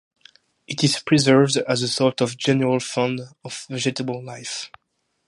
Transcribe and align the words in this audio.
It 0.65 0.83
is 0.83 0.97
preserved 0.99 1.57
as 1.57 1.83
a 1.83 1.87
sort 1.87 2.21
of 2.21 2.35
general 2.35 2.79
fund 2.79 3.21
of 3.45 3.67
vegetable 3.69 4.23
life. 4.23 4.71